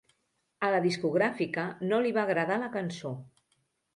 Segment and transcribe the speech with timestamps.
[0.67, 3.15] A la discogràfica no li va agradar la cançó.